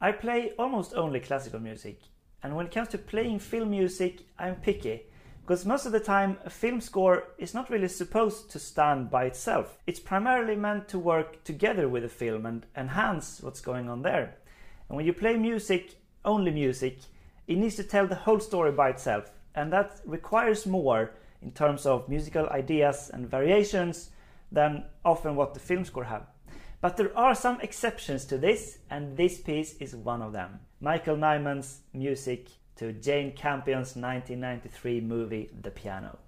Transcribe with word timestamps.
I 0.00 0.12
play 0.12 0.52
almost 0.58 0.94
only 0.94 1.18
classical 1.18 1.58
music, 1.58 2.00
and 2.42 2.54
when 2.54 2.66
it 2.66 2.72
comes 2.72 2.88
to 2.90 2.98
playing 2.98 3.40
film 3.40 3.70
music, 3.70 4.20
I'm 4.38 4.54
picky. 4.54 5.02
Because 5.42 5.66
most 5.66 5.86
of 5.86 5.92
the 5.92 5.98
time, 5.98 6.36
a 6.44 6.50
film 6.50 6.80
score 6.80 7.24
is 7.38 7.52
not 7.52 7.68
really 7.68 7.88
supposed 7.88 8.50
to 8.50 8.58
stand 8.58 9.10
by 9.10 9.24
itself. 9.24 9.78
It's 9.86 9.98
primarily 9.98 10.54
meant 10.54 10.88
to 10.88 10.98
work 10.98 11.42
together 11.42 11.88
with 11.88 12.04
the 12.04 12.08
film 12.08 12.46
and 12.46 12.64
enhance 12.76 13.40
what's 13.40 13.60
going 13.60 13.88
on 13.88 14.02
there. 14.02 14.36
And 14.88 14.96
when 14.96 15.06
you 15.06 15.12
play 15.12 15.36
music, 15.36 15.96
only 16.24 16.50
music, 16.50 16.98
it 17.46 17.56
needs 17.56 17.76
to 17.76 17.82
tell 17.82 18.06
the 18.06 18.14
whole 18.14 18.40
story 18.40 18.72
by 18.72 18.90
itself. 18.90 19.32
And 19.54 19.72
that 19.72 20.00
requires 20.04 20.66
more 20.66 21.12
in 21.42 21.50
terms 21.52 21.86
of 21.86 22.08
musical 22.08 22.46
ideas 22.50 23.10
and 23.12 23.28
variations 23.28 24.10
than 24.52 24.84
often 25.04 25.34
what 25.34 25.54
the 25.54 25.60
film 25.60 25.84
score 25.84 26.04
have. 26.04 26.26
But 26.80 26.96
there 26.96 27.16
are 27.18 27.34
some 27.34 27.60
exceptions 27.60 28.24
to 28.26 28.38
this, 28.38 28.78
and 28.88 29.16
this 29.16 29.38
piece 29.40 29.74
is 29.78 29.96
one 29.96 30.22
of 30.22 30.32
them. 30.32 30.60
Michael 30.80 31.16
Nyman's 31.16 31.80
music 31.92 32.48
to 32.76 32.92
Jane 32.92 33.32
Campion's 33.32 33.96
1993 33.96 35.00
movie 35.00 35.50
The 35.60 35.72
Piano. 35.72 36.18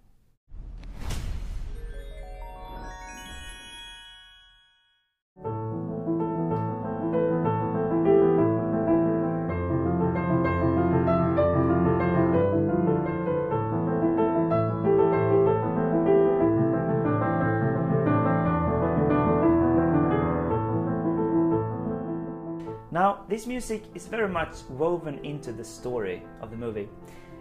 This 23.31 23.47
music 23.47 23.85
is 23.95 24.09
very 24.09 24.29
much 24.29 24.57
woven 24.69 25.25
into 25.25 25.53
the 25.53 25.65
story 25.65 26.21
of 26.43 26.51
the 26.51 26.57
movie. 26.57 26.89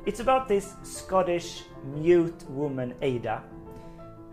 It's 0.05 0.19
about 0.19 0.47
this 0.47 0.75
Scottish 0.83 1.63
mute 1.83 2.47
woman, 2.47 2.93
Ada, 3.01 3.41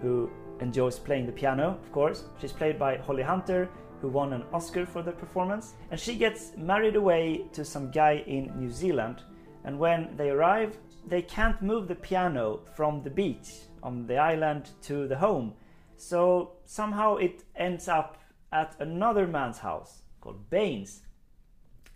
who 0.02 0.30
enjoys 0.60 0.98
playing 0.98 1.24
the 1.24 1.32
piano, 1.32 1.78
of 1.82 1.92
course. 1.92 2.24
She's 2.38 2.52
played 2.52 2.78
by 2.78 2.98
Holly 2.98 3.22
Hunter, 3.22 3.70
who 4.02 4.08
won 4.08 4.34
an 4.34 4.44
Oscar 4.52 4.84
for 4.84 5.00
the 5.00 5.12
performance. 5.12 5.72
And 5.90 5.98
she 5.98 6.16
gets 6.16 6.52
married 6.58 6.94
away 6.94 7.46
to 7.54 7.64
some 7.64 7.90
guy 7.90 8.22
in 8.26 8.52
New 8.58 8.70
Zealand. 8.70 9.22
And 9.64 9.78
when 9.78 10.14
they 10.14 10.28
arrive, 10.28 10.76
they 11.06 11.22
can't 11.22 11.62
move 11.62 11.88
the 11.88 11.94
piano 11.94 12.60
from 12.74 13.02
the 13.02 13.10
beach 13.10 13.62
on 13.82 14.06
the 14.06 14.18
island 14.18 14.72
to 14.82 15.08
the 15.08 15.16
home. 15.16 15.54
So 15.96 16.52
somehow 16.66 17.16
it 17.16 17.44
ends 17.56 17.88
up 17.88 18.18
at 18.52 18.76
another 18.78 19.26
man's 19.26 19.58
house 19.58 20.02
called 20.20 20.50
Baines 20.50 21.00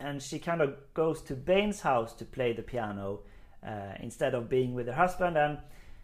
and 0.01 0.23
she 0.23 0.39
kind 0.39 0.61
of 0.61 0.75
goes 0.95 1.23
to 1.23 1.35
Baines' 1.35 1.81
house 1.81 2.13
to 2.15 2.25
play 2.25 2.53
the 2.53 2.63
piano 2.63 3.21
uh, 3.67 3.95
instead 4.01 4.35
of 4.35 4.49
being 4.49 4.75
with 4.75 4.87
her 4.87 4.93
husband. 4.93 5.37
And 5.37 5.59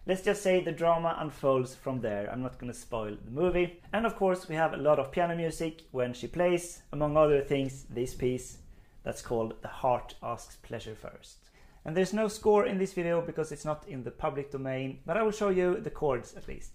let's 0.06 0.22
just 0.22 0.42
say 0.42 0.62
the 0.62 0.72
drama 0.72 1.16
unfolds 1.18 1.74
from 1.74 2.00
there. 2.00 2.30
I'm 2.30 2.42
not 2.42 2.58
going 2.58 2.72
to 2.72 2.78
spoil 2.78 3.16
the 3.24 3.30
movie. 3.30 3.80
And 3.92 4.06
of 4.06 4.16
course, 4.16 4.48
we 4.48 4.54
have 4.54 4.74
a 4.74 4.78
lot 4.78 4.98
of 4.98 5.10
piano 5.10 5.34
music 5.34 5.82
when 5.90 6.12
she 6.12 6.26
plays, 6.26 6.82
among 6.92 7.16
other 7.16 7.40
things, 7.40 7.84
this 7.90 8.14
piece 8.14 8.58
that's 9.02 9.22
called 9.22 9.54
The 9.62 9.68
Heart 9.68 10.14
Asks 10.22 10.56
Pleasure 10.56 10.94
First. 10.94 11.38
And 11.84 11.96
there's 11.96 12.12
no 12.12 12.26
score 12.26 12.66
in 12.66 12.78
this 12.78 12.92
video 12.92 13.22
because 13.22 13.52
it's 13.52 13.64
not 13.64 13.86
in 13.86 14.02
the 14.02 14.10
public 14.10 14.50
domain, 14.50 14.98
but 15.06 15.16
I 15.16 15.22
will 15.22 15.30
show 15.30 15.50
you 15.50 15.80
the 15.80 15.90
chords 15.90 16.34
at 16.34 16.48
least. 16.48 16.72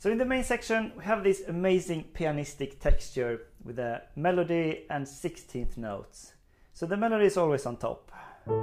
So 0.00 0.10
in 0.10 0.16
the 0.16 0.24
main 0.24 0.42
section, 0.42 0.92
we 0.96 1.04
have 1.04 1.22
this 1.22 1.42
amazing 1.46 2.06
pianistic 2.14 2.80
texture 2.80 3.42
with 3.62 3.78
a 3.78 4.00
melody 4.16 4.86
and 4.88 5.04
16th 5.04 5.76
notes. 5.76 6.32
So 6.72 6.86
the 6.86 6.96
melody 6.96 7.26
is 7.26 7.36
always 7.36 7.66
on 7.66 7.76
top. 7.76 8.10
And 8.46 8.56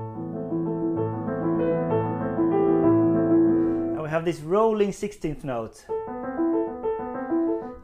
we 4.01 4.09
have 4.09 4.25
this 4.25 4.39
rolling 4.39 4.89
16th 4.89 5.43
note, 5.43 5.85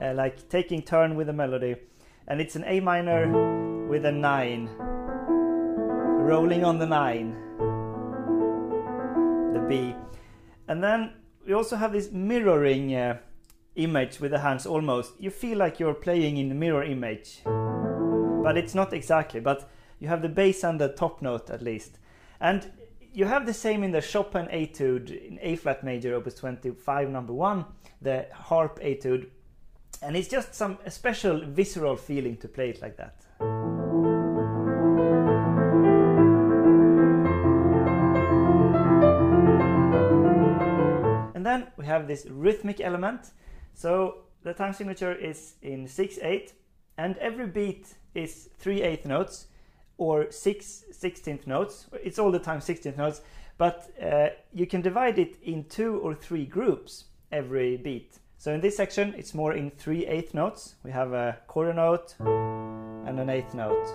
uh, 0.02 0.16
like 0.16 0.50
taking 0.50 0.82
turn 0.82 1.14
with 1.14 1.28
the 1.28 1.34
melody. 1.34 1.76
And 2.28 2.42
it's 2.42 2.56
an 2.56 2.64
A 2.66 2.80
minor 2.80 3.88
with 3.88 4.04
a 4.06 4.12
9, 4.12 4.68
rolling 6.26 6.66
on 6.66 6.80
the 6.80 6.88
9, 6.88 7.36
the 9.54 9.60
B. 9.70 9.96
And 10.68 10.84
then 10.84 11.14
we 11.46 11.54
also 11.54 11.76
have 11.76 11.92
this 11.92 12.12
mirroring 12.12 12.96
uh, 12.96 13.20
image 13.76 14.20
with 14.20 14.32
the 14.32 14.40
hands 14.40 14.66
almost. 14.66 15.14
You 15.20 15.30
feel 15.30 15.58
like 15.58 15.80
you're 15.80 15.94
playing 15.94 16.38
in 16.38 16.50
the 16.50 16.56
mirror 16.56 16.84
image, 16.84 17.42
but 17.44 18.58
it's 18.58 18.76
not 18.76 18.94
exactly. 18.94 19.40
But 19.40 19.70
you 20.00 20.08
have 20.08 20.22
the 20.22 20.30
bass 20.30 20.64
and 20.64 20.80
the 20.80 20.90
top 20.90 21.22
note 21.22 21.50
at 21.50 21.62
least. 21.62 22.00
And 22.40 22.72
you 23.14 23.26
have 23.26 23.46
the 23.46 23.54
same 23.54 23.84
in 23.84 23.92
the 23.92 24.02
Chopin 24.02 24.48
etude 24.48 25.12
in 25.12 25.40
A 25.42 25.56
flat 25.56 25.84
major, 25.84 26.16
opus 26.16 26.36
25, 26.36 27.10
number 27.10 27.34
one, 27.34 27.66
the 28.02 28.28
harp 28.34 28.80
etude. 28.82 29.30
And 30.02 30.18
it's 30.18 30.28
just 30.28 30.54
some 30.54 30.78
special 30.90 31.46
visceral 31.46 31.96
feeling 31.96 32.38
to 32.38 32.48
play 32.48 32.70
it 32.70 32.82
like 32.82 32.98
that. 32.98 33.16
And 41.36 41.46
then 41.46 41.68
we 41.78 41.86
have 41.86 42.08
this 42.08 42.26
rhythmic 42.30 42.82
element 42.82 43.32
so 43.74 44.24
the 44.44 44.54
time 44.54 44.74
signature 44.74 45.14
is 45.14 45.56
in 45.62 45.86
6-8 45.86 46.52
and 46.98 47.18
every 47.18 47.48
beat 47.48 47.96
is 48.14 48.50
3 48.60 48.82
8 48.82 49.06
notes 49.06 49.48
or 49.98 50.32
6 50.32 50.84
16th 50.92 51.48
notes. 51.48 51.88
It's 52.04 52.20
all 52.20 52.32
the 52.32 52.40
time 52.40 52.60
16th 52.60 52.98
notes, 52.98 53.22
but 53.58 53.90
uh, 54.02 54.30
you 54.54 54.68
can 54.68 54.82
divide 54.82 55.20
it 55.20 55.38
in 55.44 55.66
two 55.66 56.00
or 56.00 56.16
three 56.16 56.46
groups 56.46 57.06
every 57.32 57.78
beat. 57.78 58.20
So 58.38 58.54
in 58.54 58.62
this 58.62 58.76
section, 58.76 59.14
it's 59.18 59.34
more 59.34 59.54
in 59.54 59.72
3 59.72 60.06
8 60.06 60.34
notes. 60.34 60.76
We 60.84 60.92
have 60.92 61.14
a 61.14 61.38
quarter 61.48 61.74
note 61.74 62.16
and 62.20 63.20
an 63.20 63.30
eighth 63.30 63.54
note. 63.54 63.88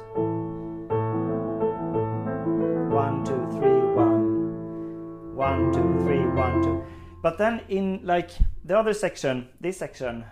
One, 2.90 3.24
two, 3.24 3.46
three, 3.52 3.80
one. 3.94 5.36
One, 5.36 5.72
two, 5.72 6.00
three, 6.02 6.24
one, 6.26 6.62
two. 6.62 6.82
But 7.22 7.36
then 7.38 7.60
in 7.68 8.00
like 8.02 8.30
the 8.68 8.78
other 8.78 8.92
section, 8.92 9.48
this 9.62 9.78
section, 9.78 10.26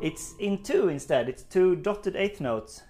it's 0.00 0.36
in 0.38 0.62
two 0.62 0.88
instead. 0.88 1.28
It's 1.28 1.42
two 1.42 1.74
dotted 1.74 2.14
eighth 2.14 2.40
notes. 2.40 2.82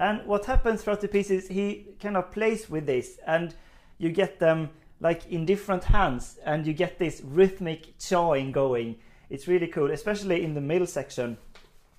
And 0.00 0.26
what 0.26 0.44
happens 0.44 0.82
throughout 0.82 1.00
the 1.00 1.08
piece 1.08 1.30
is 1.30 1.46
he 1.46 1.86
kind 2.00 2.16
of 2.16 2.32
plays 2.32 2.68
with 2.68 2.84
this 2.84 3.20
and 3.28 3.54
you 3.98 4.10
get 4.10 4.40
them 4.40 4.70
like 5.00 5.26
in 5.26 5.46
different 5.46 5.84
hands 5.84 6.40
and 6.44 6.66
you 6.66 6.72
get 6.72 6.98
this 6.98 7.22
rhythmic 7.24 7.96
chawing 8.00 8.50
going. 8.50 8.96
It's 9.30 9.46
really 9.46 9.68
cool, 9.68 9.92
especially 9.92 10.42
in 10.42 10.54
the 10.54 10.60
middle 10.60 10.88
section 10.88 11.38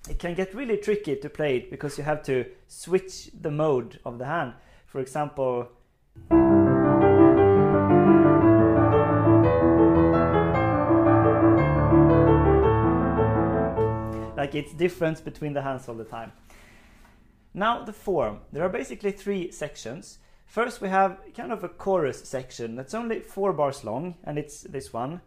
it 0.08 0.18
can 0.18 0.34
get 0.34 0.54
really 0.54 0.76
tricky 0.78 1.16
to 1.16 1.28
play 1.28 1.56
it 1.58 1.70
because 1.70 1.98
you 1.98 2.04
have 2.04 2.22
to 2.22 2.46
switch 2.68 3.30
the 3.38 3.50
mode 3.50 3.98
of 4.04 4.18
the 4.18 4.24
hand. 4.24 4.54
For 4.90 4.98
example, 4.98 5.68
like 14.36 14.56
it's 14.56 14.74
difference 14.74 15.20
between 15.20 15.52
the 15.52 15.62
hands 15.62 15.88
all 15.88 15.94
the 15.94 16.02
time. 16.02 16.32
Now 17.54 17.84
the 17.84 17.92
form. 17.92 18.40
There 18.52 18.64
are 18.64 18.68
basically 18.68 19.12
three 19.12 19.52
sections. 19.52 20.18
First 20.46 20.80
we 20.80 20.88
have 20.88 21.20
kind 21.36 21.52
of 21.52 21.62
a 21.62 21.68
chorus 21.68 22.28
section 22.28 22.74
that's 22.74 22.92
only 22.92 23.20
four 23.20 23.52
bars 23.52 23.84
long 23.84 24.16
and 24.24 24.38
it's 24.38 24.62
this 24.62 24.92
one. 24.92 25.20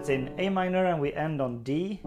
It's 0.00 0.08
in 0.08 0.32
A 0.38 0.48
minor 0.48 0.86
and 0.86 0.98
we 0.98 1.12
end 1.12 1.42
on 1.42 1.62
D. 1.62 2.00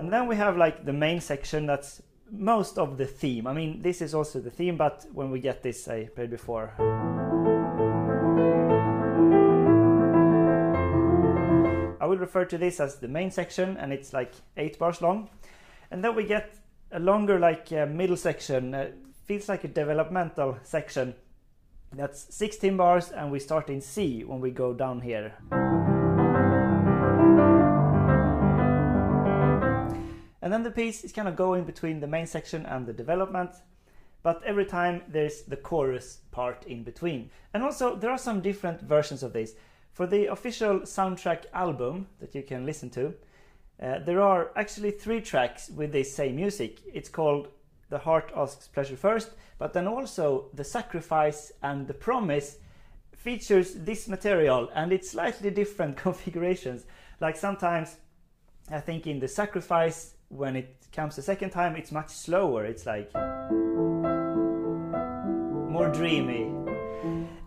And 0.00 0.12
then 0.12 0.26
we 0.26 0.34
have 0.34 0.56
like 0.56 0.84
the 0.84 0.92
main 0.92 1.20
section 1.20 1.64
that's 1.64 2.02
most 2.32 2.78
of 2.78 2.98
the 2.98 3.06
theme. 3.06 3.46
I 3.46 3.52
mean, 3.52 3.80
this 3.80 4.02
is 4.02 4.12
also 4.12 4.40
the 4.40 4.50
theme, 4.50 4.76
but 4.76 5.06
when 5.12 5.30
we 5.30 5.38
get 5.38 5.62
this, 5.62 5.86
I 5.86 6.06
played 6.06 6.30
before. 6.30 6.74
I 12.00 12.06
will 12.06 12.18
refer 12.18 12.44
to 12.44 12.58
this 12.58 12.80
as 12.80 12.96
the 12.96 13.06
main 13.06 13.30
section 13.30 13.76
and 13.76 13.92
it's 13.92 14.12
like 14.12 14.32
eight 14.56 14.76
bars 14.76 15.00
long. 15.00 15.30
And 15.92 16.02
then 16.02 16.16
we 16.16 16.24
get 16.24 16.56
a 16.90 16.98
longer 16.98 17.38
like 17.38 17.70
uh, 17.70 17.86
middle 17.86 18.16
section, 18.16 18.74
uh, 18.74 18.90
feels 19.26 19.48
like 19.48 19.62
a 19.62 19.68
developmental 19.68 20.58
section. 20.64 21.14
That's 21.92 22.34
16 22.34 22.76
bars 22.76 23.10
and 23.12 23.30
we 23.30 23.38
start 23.38 23.70
in 23.70 23.80
C 23.80 24.24
when 24.24 24.40
we 24.40 24.50
go 24.50 24.74
down 24.74 25.02
here. 25.02 25.34
And 30.46 30.52
then 30.52 30.62
the 30.62 30.70
piece 30.70 31.02
is 31.02 31.10
kind 31.10 31.26
of 31.26 31.34
going 31.34 31.64
between 31.64 31.98
the 31.98 32.06
main 32.06 32.28
section 32.28 32.66
and 32.66 32.86
the 32.86 32.92
development. 32.92 33.50
but 34.22 34.44
every 34.44 34.64
time 34.64 35.02
there's 35.08 35.42
the 35.42 35.56
chorus 35.56 36.20
part 36.30 36.64
in 36.66 36.84
between. 36.84 37.30
And 37.52 37.64
also, 37.64 37.96
there 37.96 38.12
are 38.12 38.26
some 38.26 38.40
different 38.40 38.80
versions 38.80 39.24
of 39.24 39.32
this. 39.32 39.56
For 39.92 40.06
the 40.06 40.26
official 40.26 40.82
soundtrack 40.82 41.46
album 41.52 42.06
that 42.20 42.32
you 42.36 42.44
can 42.44 42.64
listen 42.64 42.90
to, 42.90 43.14
uh, 43.82 43.98
there 43.98 44.20
are 44.20 44.52
actually 44.54 44.92
three 44.92 45.20
tracks 45.20 45.68
with 45.68 45.90
this 45.90 46.14
same 46.14 46.36
music. 46.36 46.80
It's 46.94 47.08
called 47.08 47.48
The 47.88 47.98
Heart 47.98 48.30
Asks 48.36 48.68
Pleasure 48.68 48.96
First, 48.96 49.30
but 49.58 49.72
then 49.72 49.88
also 49.88 50.50
The 50.54 50.62
Sacrifice 50.62 51.50
and 51.60 51.88
The 51.88 51.94
Promise 51.94 52.58
features 53.16 53.74
this 53.74 54.06
material 54.06 54.70
and 54.76 54.92
it's 54.92 55.10
slightly 55.10 55.50
different 55.50 55.96
configurations. 56.06 56.84
Like 57.20 57.36
sometimes 57.36 57.96
I 58.70 58.78
think 58.78 59.08
in 59.08 59.18
The 59.18 59.28
Sacrifice, 59.28 60.15
when 60.28 60.56
it 60.56 60.86
comes 60.92 61.16
the 61.16 61.22
second 61.22 61.50
time, 61.50 61.76
it's 61.76 61.92
much 61.92 62.10
slower. 62.10 62.64
It's 62.64 62.86
like 62.86 63.12
more 65.70 65.88
dreamy. 65.92 66.52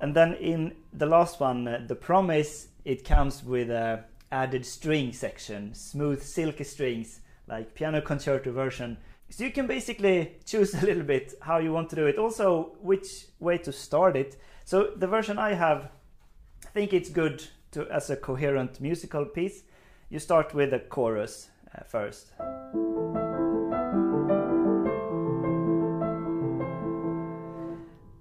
And 0.01 0.15
then 0.15 0.35
in 0.35 0.75
the 0.93 1.05
last 1.05 1.39
one, 1.39 1.67
uh, 1.67 1.83
The 1.87 1.95
Promise, 1.95 2.67
it 2.85 3.03
comes 3.03 3.43
with 3.43 3.69
a 3.69 4.05
added 4.31 4.65
string 4.65 5.11
section, 5.11 5.73
smooth 5.73 6.21
silky 6.21 6.63
strings, 6.63 7.21
like 7.47 7.73
piano 7.73 8.01
concerto 8.01 8.51
version. 8.51 8.97
So 9.29 9.43
you 9.43 9.51
can 9.51 9.67
basically 9.67 10.33
choose 10.45 10.73
a 10.81 10.85
little 10.85 11.03
bit 11.03 11.33
how 11.41 11.57
you 11.57 11.73
want 11.73 11.89
to 11.89 11.95
do 11.95 12.05
it. 12.05 12.17
Also, 12.17 12.75
which 12.81 13.25
way 13.39 13.57
to 13.59 13.71
start 13.71 14.15
it. 14.15 14.37
So 14.65 14.91
the 14.95 15.07
version 15.07 15.37
I 15.37 15.53
have, 15.53 15.89
I 16.65 16.69
think 16.69 16.93
it's 16.93 17.09
good 17.09 17.43
to 17.71 17.87
as 17.89 18.09
a 18.09 18.15
coherent 18.15 18.79
musical 18.79 19.25
piece. 19.25 19.63
You 20.09 20.19
start 20.19 20.53
with 20.53 20.73
a 20.73 20.79
chorus 20.79 21.49
uh, 21.75 21.83
first. 21.85 22.33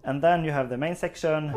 And 0.05 0.23
then 0.23 0.43
you 0.43 0.53
have 0.53 0.71
the 0.71 0.79
main 0.79 0.97
section 0.97 1.53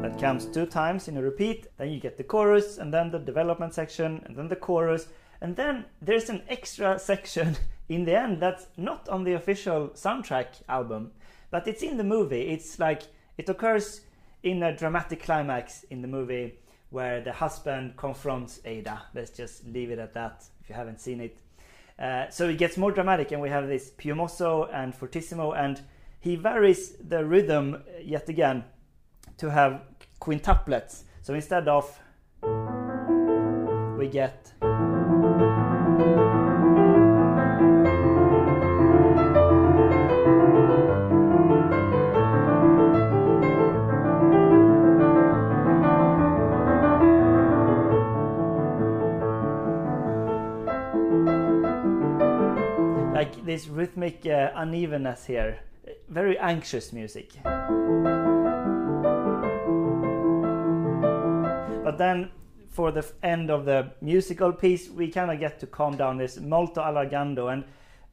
that 0.00 0.18
comes 0.18 0.46
two 0.46 0.66
times 0.66 1.06
in 1.06 1.16
a 1.18 1.22
repeat. 1.22 1.66
Then 1.76 1.90
you 1.90 2.00
get 2.00 2.16
the 2.16 2.24
chorus, 2.24 2.78
and 2.78 2.92
then 2.92 3.10
the 3.10 3.18
development 3.18 3.74
section, 3.74 4.22
and 4.24 4.34
then 4.34 4.48
the 4.48 4.56
chorus. 4.56 5.08
And 5.42 5.54
then 5.54 5.84
there's 6.00 6.30
an 6.30 6.42
extra 6.48 6.98
section 7.10 7.56
in 7.88 8.04
the 8.04 8.18
end 8.18 8.40
that's 8.40 8.68
not 8.76 9.08
on 9.08 9.24
the 9.24 9.34
official 9.34 9.88
soundtrack 9.90 10.62
album, 10.68 11.12
but 11.50 11.68
it's 11.68 11.82
in 11.82 11.98
the 11.98 12.04
movie. 12.04 12.48
It's 12.48 12.78
like 12.78 13.02
it 13.36 13.48
occurs 13.48 14.00
in 14.42 14.62
a 14.62 14.76
dramatic 14.76 15.22
climax 15.22 15.84
in 15.90 16.00
the 16.00 16.08
movie 16.08 16.54
where 16.90 17.20
the 17.20 17.32
husband 17.32 17.96
confronts 17.96 18.60
Ada. 18.64 19.02
Let's 19.14 19.30
just 19.30 19.66
leave 19.66 19.90
it 19.90 19.98
at 19.98 20.14
that 20.14 20.44
if 20.62 20.68
you 20.68 20.74
haven't 20.74 21.00
seen 21.00 21.20
it. 21.20 21.38
Uh, 21.98 22.28
so 22.30 22.48
it 22.48 22.58
gets 22.58 22.76
more 22.76 22.92
dramatic, 22.92 23.32
and 23.32 23.40
we 23.40 23.48
have 23.48 23.68
this 23.68 23.90
più 23.90 24.14
mosso 24.14 24.64
and 24.72 24.94
fortissimo, 24.94 25.52
and 25.52 25.80
he 26.20 26.36
varies 26.36 26.92
the 26.96 27.24
rhythm 27.24 27.82
yet 28.02 28.28
again 28.28 28.64
to 29.38 29.50
have 29.50 29.82
quintuplets. 30.20 31.02
So 31.22 31.34
instead 31.34 31.68
of 31.68 31.98
we 33.98 34.08
get 34.08 34.52
like 53.32 53.44
this 53.46 53.68
rhythmic 53.68 54.26
uh, 54.26 54.50
unevenness 54.54 55.26
here 55.26 55.58
very 56.08 56.38
anxious 56.38 56.92
music 56.92 57.32
But 61.84 61.98
then 61.98 62.30
for 62.70 62.90
the 62.90 63.04
end 63.22 63.50
of 63.50 63.66
the 63.66 63.90
musical 64.00 64.50
piece, 64.50 64.88
we 64.88 65.10
kind 65.10 65.30
of 65.30 65.38
get 65.38 65.60
to 65.60 65.66
calm 65.66 65.94
down 65.94 66.16
this 66.16 66.38
molto 66.38 66.80
allargando, 66.80 67.52
and 67.52 67.64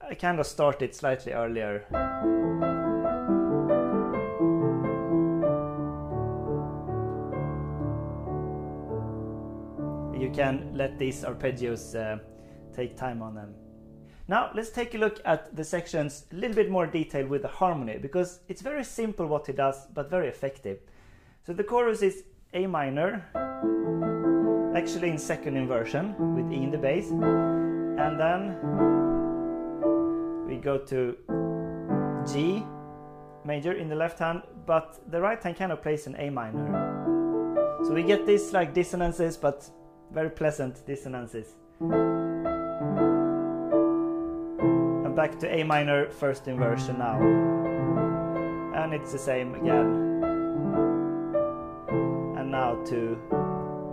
I 0.01 0.15
kind 0.15 0.37
of 0.37 0.45
started 0.45 0.93
slightly 0.93 1.31
earlier. 1.31 1.85
You 10.19 10.29
can 10.31 10.71
let 10.73 10.99
these 10.99 11.23
arpeggios 11.23 11.95
uh, 11.95 12.17
take 12.73 12.97
time 12.97 13.21
on 13.21 13.35
them. 13.35 13.53
Now 14.29 14.51
let's 14.53 14.69
take 14.69 14.93
a 14.93 14.99
look 14.99 15.19
at 15.25 15.55
the 15.55 15.63
sections 15.63 16.27
a 16.31 16.35
little 16.35 16.55
bit 16.55 16.69
more 16.69 16.85
detail 16.85 17.25
with 17.25 17.41
the 17.41 17.47
harmony 17.47 17.97
because 17.97 18.41
it's 18.47 18.61
very 18.61 18.83
simple 18.83 19.25
what 19.25 19.47
he 19.47 19.53
does 19.53 19.87
but 19.91 20.11
very 20.11 20.27
effective. 20.27 20.77
So 21.47 21.53
the 21.53 21.63
chorus 21.63 22.03
is 22.03 22.25
A 22.53 22.67
minor, 22.67 23.25
actually 24.75 25.09
in 25.09 25.17
second 25.17 25.57
inversion 25.57 26.13
with 26.35 26.53
E 26.53 26.61
in 26.61 26.69
the 26.69 26.77
bass. 26.77 27.09
And 27.09 28.19
then 28.19 28.55
we 30.47 30.57
go 30.57 30.77
to 30.77 31.17
G 32.31 32.63
major 33.45 33.73
in 33.73 33.89
the 33.89 33.95
left 33.95 34.19
hand, 34.19 34.43
but 34.67 34.99
the 35.09 35.19
right 35.19 35.41
hand 35.41 35.57
kind 35.57 35.71
of 35.71 35.81
plays 35.81 36.05
an 36.05 36.15
A 36.19 36.29
minor. 36.29 37.79
So 37.83 37.95
we 37.95 38.03
get 38.03 38.27
these 38.27 38.53
like 38.53 38.75
dissonances, 38.75 39.37
but 39.37 39.67
very 40.11 40.29
pleasant 40.29 40.85
dissonances. 40.85 41.55
Back 45.19 45.37
to 45.37 45.53
A 45.53 45.65
minor 45.65 46.09
first 46.09 46.47
inversion 46.47 46.97
now. 46.97 47.19
And 48.73 48.93
it's 48.93 49.11
the 49.11 49.17
same 49.17 49.53
again. 49.53 49.87
And 52.37 52.49
now 52.49 52.81
to 52.85 53.17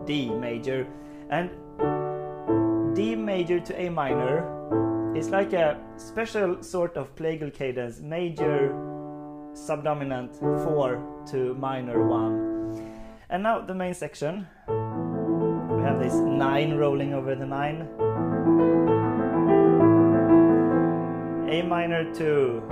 D 0.06 0.30
major. 0.30 0.86
And 1.28 1.50
D 2.94 3.16
major 3.16 3.58
to 3.58 3.72
A 3.74 3.90
minor 3.90 5.16
is 5.16 5.28
like 5.30 5.52
a 5.52 5.80
special 5.96 6.62
sort 6.62 6.96
of 6.96 7.12
plagal 7.16 7.52
cadence, 7.52 7.98
major 8.00 8.72
subdominant 9.52 10.36
4 10.36 11.24
to 11.32 11.54
minor 11.54 12.06
1. 12.06 12.86
And 13.30 13.42
now 13.42 13.62
the 13.62 13.74
main 13.74 13.94
section. 13.94 14.46
We 14.68 15.82
have 15.82 15.98
this 15.98 16.14
9 16.14 16.76
rolling 16.76 17.14
over 17.14 17.34
the 17.34 17.46
9. 17.46 18.95
A 21.48 21.62
minor 21.62 22.12
2. 22.12 22.62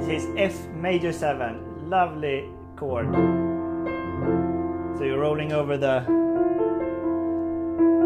This 0.00 0.24
is 0.24 0.28
F 0.36 0.68
major 0.74 1.12
7. 1.12 1.88
Lovely 1.88 2.48
chord. 2.74 3.06
So 4.98 5.04
you're 5.04 5.20
rolling 5.20 5.52
over 5.52 5.78
the. 5.78 6.02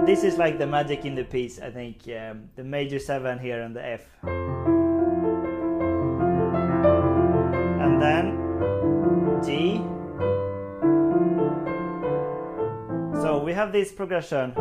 This 0.04 0.24
is 0.24 0.36
like 0.36 0.58
the 0.58 0.66
magic 0.66 1.06
in 1.06 1.14
the 1.14 1.24
piece, 1.24 1.58
I 1.58 1.70
think. 1.70 2.06
Um, 2.06 2.50
the 2.54 2.64
major 2.64 2.98
7 2.98 3.38
here 3.38 3.62
and 3.62 3.74
the 3.74 3.82
F. 3.82 4.02
And 7.80 8.02
then 8.02 8.36
G. 9.42 9.78
So 13.22 13.42
we 13.42 13.54
have 13.54 13.72
this 13.72 13.90
progression 13.90 14.52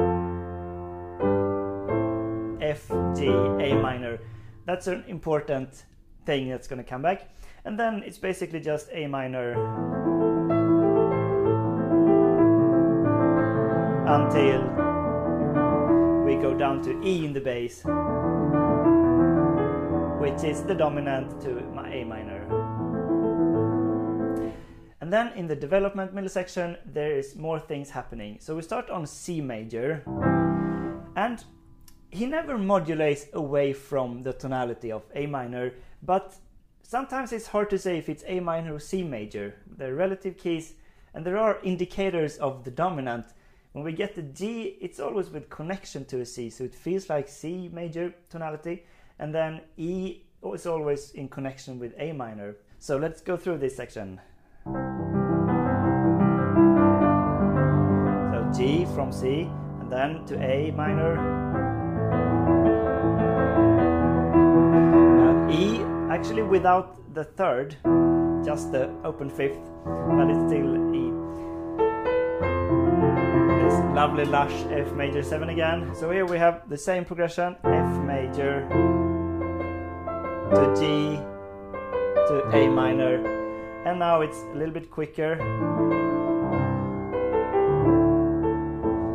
F, 2.62 2.88
G, 3.14 3.28
A 3.28 3.76
minor. 3.76 4.20
That's 4.66 4.88
an 4.88 5.04
important 5.08 5.84
thing 6.26 6.50
that's 6.50 6.68
going 6.68 6.82
to 6.82 6.90
come 6.90 7.02
back. 7.02 7.30
And 7.66 7.78
then 7.78 8.02
it's 8.06 8.18
basically 8.18 8.62
just 8.62 8.90
A 8.92 9.08
minor 9.08 9.54
until 14.08 14.62
we 16.26 16.36
go 16.36 16.54
down 16.58 16.82
to 16.84 17.02
E 17.04 17.26
in 17.26 17.34
the 17.34 17.42
bass, 17.42 17.84
which 20.22 20.44
is 20.50 20.64
the 20.64 20.76
dominant 20.76 21.42
to 21.42 21.62
my 21.74 21.90
A 21.94 22.06
minor. 22.06 22.44
And 25.02 25.12
then 25.12 25.34
in 25.34 25.48
the 25.48 25.56
development 25.56 26.14
middle 26.14 26.30
section, 26.30 26.78
there 26.86 27.12
is 27.12 27.36
more 27.36 27.60
things 27.60 27.90
happening. 27.90 28.38
So 28.40 28.56
we 28.56 28.62
start 28.62 28.90
on 28.90 29.06
C 29.06 29.42
major, 29.42 30.04
and 31.18 31.44
he 32.14 32.26
never 32.26 32.58
modulates 32.58 33.26
away 33.34 33.74
from 33.74 34.24
the 34.24 34.34
tonality 34.34 34.92
of 34.92 35.04
A 35.16 35.26
minor, 35.26 35.74
but 36.02 36.36
sometimes 36.82 37.32
it's 37.34 37.48
hard 37.48 37.70
to 37.72 37.78
say 37.78 37.98
if 37.98 38.08
it's 38.10 38.24
A 38.28 38.40
minor 38.40 38.76
or 38.76 38.80
C 38.80 39.04
major. 39.04 39.56
They're 39.78 39.96
relative 39.96 40.38
keys, 40.38 40.74
and 41.14 41.26
there 41.26 41.38
are 41.38 41.60
indicators 41.64 42.38
of 42.38 42.64
the 42.64 42.72
dominant 42.72 43.26
when 43.74 43.84
we 43.84 43.92
get 43.92 44.14
the 44.14 44.22
G, 44.22 44.78
it's 44.82 45.00
always 45.00 45.32
with 45.32 45.50
connection 45.50 46.06
to 46.06 46.22
a 46.22 46.26
C, 46.26 46.52
so 46.52 46.64
it 46.64 46.76
feels 46.76 47.10
like 47.10 47.28
C 47.28 47.72
major 47.74 48.14
tonality, 48.30 48.86
and 49.18 49.34
then 49.34 49.62
E 49.78 50.22
is 50.44 50.68
always 50.68 51.10
in 51.14 51.28
connection 51.28 51.80
with 51.80 51.96
A 51.98 52.12
minor. 52.12 52.56
So 52.78 52.98
let's 52.98 53.22
go 53.22 53.36
through 53.36 53.58
this 53.58 53.76
section. 53.76 54.22
So 58.32 58.52
G 58.56 58.86
from 58.94 59.12
C, 59.12 59.50
and 59.80 59.92
then 59.92 60.24
to 60.28 60.40
A 60.40 60.70
minor. 60.70 61.83
E 65.54 65.82
actually 66.10 66.42
without 66.42 67.14
the 67.14 67.24
third, 67.24 67.78
just 68.44 68.72
the 68.72 68.90
open 69.06 69.30
fifth, 69.30 69.62
but 69.86 70.28
it's 70.30 70.44
still 70.50 70.74
E. 70.96 71.12
This 73.62 73.76
lovely 73.94 74.26
lush 74.26 74.66
F 74.72 74.92
major 74.94 75.22
7 75.22 75.50
again. 75.50 75.94
So 75.94 76.10
here 76.10 76.26
we 76.26 76.40
have 76.40 76.68
the 76.70 76.78
same 76.78 77.06
progression 77.06 77.56
F 77.64 78.04
major 78.04 78.68
to 80.56 80.74
G 80.76 81.20
to 82.28 82.50
A 82.54 82.68
minor, 82.70 83.16
and 83.86 84.00
now 84.00 84.22
it's 84.22 84.40
a 84.54 84.56
little 84.56 84.74
bit 84.74 84.90
quicker. 84.90 85.38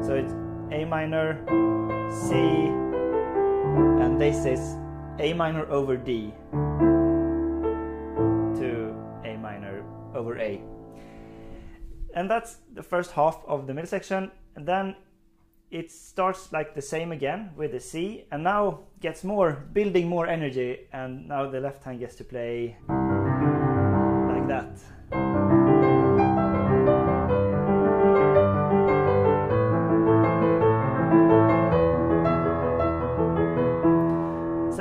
So 0.07 0.15
it's 0.15 0.35
A 0.71 0.85
minor, 0.85 1.43
C, 2.11 2.35
and 4.03 4.21
this 4.21 4.45
is 4.45 4.77
A 5.21 5.33
minor 5.35 5.67
over 5.69 5.97
D 5.97 6.33
to 8.55 8.95
A 9.25 9.37
minor 9.37 9.83
over 10.15 10.39
A. 10.39 10.61
And 12.15 12.31
that's 12.31 12.59
the 12.73 12.83
first 12.83 13.11
half 13.13 13.43
of 13.47 13.67
the 13.67 13.75
middle 13.75 13.89
section. 13.89 14.31
And 14.55 14.67
then 14.67 14.95
it 15.71 15.91
starts 15.91 16.53
like 16.53 16.75
the 16.75 16.83
same 16.83 17.11
again 17.13 17.51
with 17.57 17.73
the 17.73 17.81
C 17.81 18.27
and 18.31 18.45
now 18.45 18.81
gets 19.01 19.25
more, 19.25 19.67
building 19.73 20.09
more 20.09 20.27
energy. 20.27 20.87
And 20.93 21.27
now 21.29 21.51
the 21.51 21.61
left 21.61 21.83
hand 21.83 21.99
gets 21.99 22.15
to 22.17 22.25
play 22.25 22.77
like 22.89 24.47
that. 24.49 25.48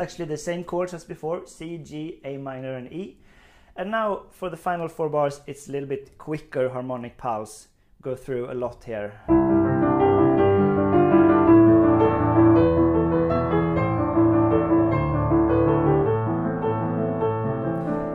Actually 0.08 0.24
the 0.24 0.38
same 0.38 0.64
chords 0.64 0.94
as 0.94 1.04
before 1.04 1.46
C, 1.46 1.78
G, 1.78 2.22
A 2.24 2.38
minor, 2.38 2.78
and 2.78 2.90
E. 2.94 3.18
And 3.76 3.92
now 3.92 4.28
for 4.32 4.50
the 4.50 4.56
final 4.56 4.88
four 4.88 5.10
bars, 5.10 5.42
it's 5.48 5.68
a 5.68 5.72
little 5.74 5.90
bit 5.90 6.18
quicker 6.18 6.70
harmonic 6.70 7.18
pulse. 7.18 7.68
Go 8.02 8.16
through 8.16 8.50
a 8.50 8.54
lot 8.54 8.86
here. 8.86 9.20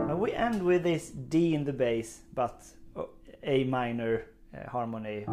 And 0.09 0.19
we 0.19 0.33
end 0.33 0.63
with 0.63 0.81
this 0.81 1.11
D 1.11 1.53
in 1.53 1.63
the 1.63 1.73
bass, 1.73 2.21
but 2.33 2.63
uh, 2.95 3.03
A 3.43 3.65
minor 3.65 4.25
uh, 4.57 4.67
harmony. 4.67 5.27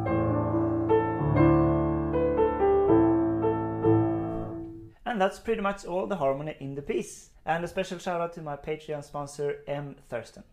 And 5.11 5.21
that's 5.21 5.41
pretty 5.41 5.61
much 5.61 5.85
all 5.85 6.07
the 6.07 6.15
harmony 6.15 6.55
in 6.61 6.77
the 6.77 6.83
piece. 6.83 7.31
And 7.45 7.65
a 7.65 7.69
special 7.69 7.99
shout 7.99 8.21
out 8.21 8.33
to 8.35 8.43
my 8.43 8.55
Patreon 8.55 9.03
sponsor 9.03 9.65
M. 9.67 9.97
Thurston. 10.09 10.45